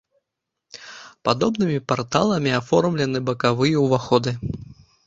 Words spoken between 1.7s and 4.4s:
парталамі аформлены бакавыя ўваходы.